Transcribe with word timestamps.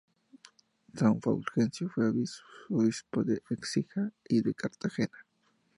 San 0.95 1.21
Fulgencio 1.21 1.87
fue 1.91 2.09
obispo 2.69 3.23
de 3.23 3.39
Écija 3.51 4.11
y 4.27 4.41
de 4.41 4.55
Cartagena. 4.55 5.27